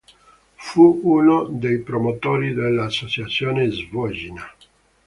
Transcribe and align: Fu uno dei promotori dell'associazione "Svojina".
Fu 0.55 0.99
uno 1.03 1.43
dei 1.47 1.77
promotori 1.77 2.53
dell'associazione 2.55 3.69
"Svojina". 3.69 4.49